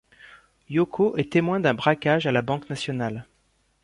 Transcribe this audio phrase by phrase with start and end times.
[0.67, 3.27] Yoko est témoin d'un braquage à la Banque Nationale.